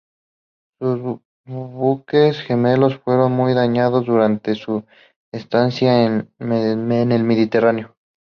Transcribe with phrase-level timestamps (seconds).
[0.79, 0.99] Sus
[1.45, 4.83] buques gemelos fueron muy dañados durante su
[5.31, 7.95] estancia en el Mediterráneo.